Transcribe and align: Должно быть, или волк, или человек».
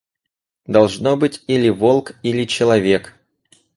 Должно 0.65 1.15
быть, 1.15 1.43
или 1.47 1.69
волк, 1.69 2.15
или 2.23 2.45
человек». 2.45 3.13